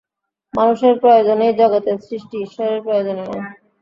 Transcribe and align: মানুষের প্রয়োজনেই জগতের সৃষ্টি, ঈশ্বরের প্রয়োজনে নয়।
মানুষের 0.53 0.93
প্রয়োজনেই 0.99 1.53
জগতের 1.53 1.97
সৃষ্টি, 1.99 2.35
ঈশ্বরের 2.39 2.79
প্রয়োজনে 2.81 3.23
নয়। 3.23 3.43